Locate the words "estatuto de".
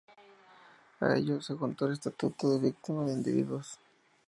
1.93-2.57